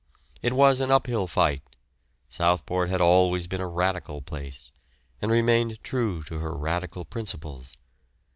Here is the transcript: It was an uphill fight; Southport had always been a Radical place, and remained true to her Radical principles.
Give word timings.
It 0.41 0.53
was 0.53 0.81
an 0.81 0.89
uphill 0.89 1.27
fight; 1.27 1.61
Southport 2.27 2.89
had 2.89 3.01
always 3.01 3.45
been 3.45 3.61
a 3.61 3.67
Radical 3.67 4.19
place, 4.19 4.71
and 5.21 5.29
remained 5.29 5.77
true 5.83 6.23
to 6.23 6.39
her 6.39 6.57
Radical 6.57 7.05
principles. 7.05 7.77